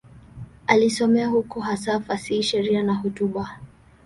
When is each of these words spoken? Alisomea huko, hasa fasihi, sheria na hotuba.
Alisomea 0.67 1.27
huko, 1.27 1.59
hasa 1.59 1.99
fasihi, 1.99 2.43
sheria 2.43 2.83
na 2.83 2.93
hotuba. 2.95 3.57